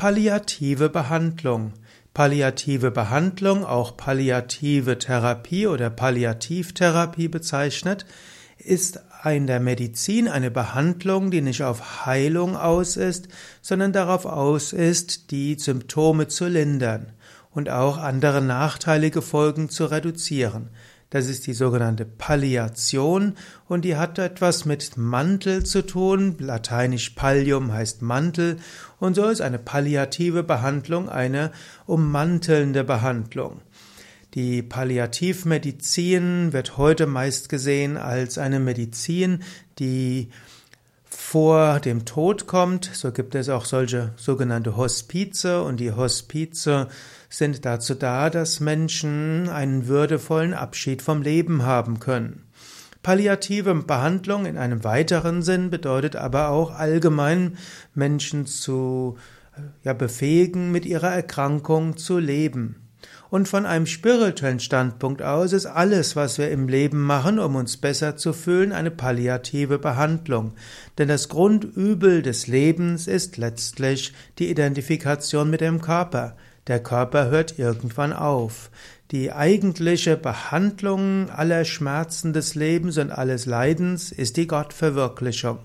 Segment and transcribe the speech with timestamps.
[0.00, 1.74] Palliative Behandlung.
[2.14, 8.06] Palliative Behandlung, auch palliative Therapie oder Palliativtherapie bezeichnet,
[8.56, 13.28] ist in der Medizin eine Behandlung, die nicht auf Heilung aus ist,
[13.60, 17.12] sondern darauf aus ist, die Symptome zu lindern
[17.50, 20.70] und auch andere nachteilige Folgen zu reduzieren.
[21.10, 23.34] Das ist die sogenannte Palliation
[23.66, 26.36] und die hat etwas mit Mantel zu tun.
[26.38, 28.58] Lateinisch Pallium heißt Mantel
[29.00, 31.50] und so ist eine palliative Behandlung eine
[31.86, 33.60] ummantelnde Behandlung.
[34.34, 39.42] Die Palliativmedizin wird heute meist gesehen als eine Medizin,
[39.80, 40.30] die
[41.10, 42.90] vor dem Tod kommt.
[42.92, 46.88] So gibt es auch solche sogenannte Hospize und die Hospize
[47.28, 52.44] sind dazu da, dass Menschen einen würdevollen Abschied vom Leben haben können.
[53.02, 57.56] Palliative Behandlung in einem weiteren Sinn bedeutet aber auch allgemein
[57.94, 59.16] Menschen zu
[59.82, 62.79] ja, befähigen, mit ihrer Erkrankung zu leben.
[63.30, 67.76] Und von einem spirituellen Standpunkt aus ist alles, was wir im Leben machen, um uns
[67.76, 70.54] besser zu fühlen, eine palliative Behandlung.
[70.98, 76.36] Denn das Grundübel des Lebens ist letztlich die Identifikation mit dem Körper.
[76.66, 78.70] Der Körper hört irgendwann auf.
[79.10, 85.58] Die eigentliche Behandlung aller Schmerzen des Lebens und alles Leidens ist die Gottverwirklichung.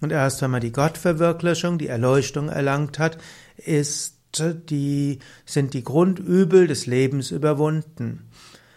[0.00, 3.18] Und erst wenn man die Gottverwirklichung, die Erleuchtung erlangt hat,
[3.56, 8.28] ist die, sind die Grundübel des Lebens überwunden.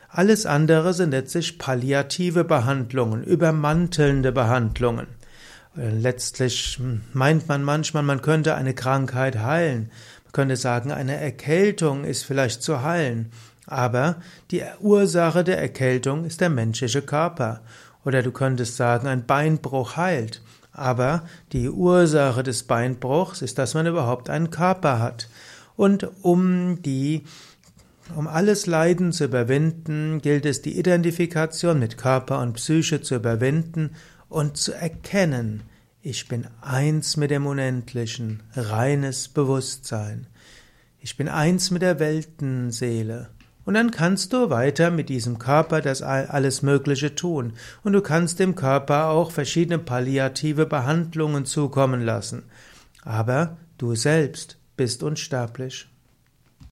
[0.10, 5.08] Alles andere sind letztlich palliative Behandlungen, übermantelnde Behandlungen.
[5.76, 6.80] Letztlich
[7.14, 9.92] meint man manchmal, man könnte eine Krankheit heilen.
[10.24, 13.32] Man könnte sagen, eine Erkältung ist vielleicht zu heilen.
[13.68, 14.16] Aber
[14.50, 17.62] die Ursache der Erkältung ist der menschliche Körper.
[18.06, 20.42] Oder du könntest sagen, ein Beinbruch heilt.
[20.78, 25.28] Aber die Ursache des Beinbruchs ist, dass man überhaupt einen Körper hat.
[25.76, 27.24] Und um die
[28.16, 33.92] um alles Leiden zu überwinden, gilt es, die Identifikation mit Körper und Psyche zu überwinden
[34.30, 35.64] und zu erkennen,
[36.02, 40.28] ich bin eins mit dem Unendlichen, reines Bewusstsein.
[41.00, 43.30] Ich bin eins mit der Weltenseele.
[43.68, 47.52] Und dann kannst du weiter mit diesem Körper das alles Mögliche tun.
[47.84, 52.44] Und du kannst dem Körper auch verschiedene palliative Behandlungen zukommen lassen.
[53.04, 55.90] Aber du selbst bist unsterblich.